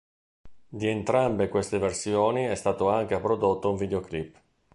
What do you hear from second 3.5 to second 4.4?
un videoclip.